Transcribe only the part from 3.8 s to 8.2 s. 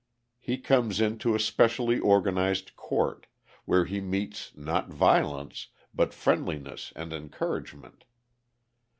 he meets not violence, but friendliness and encouragement.